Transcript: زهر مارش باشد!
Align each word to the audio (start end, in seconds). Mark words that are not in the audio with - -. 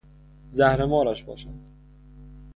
زهر 0.51 0.85
مارش 0.85 1.23
باشد! 1.23 1.53